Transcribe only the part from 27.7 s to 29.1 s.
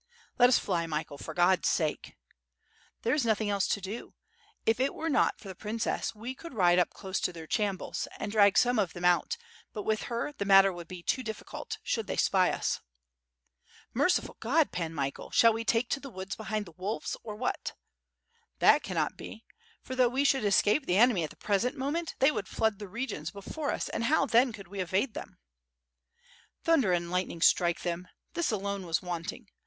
them. This alone was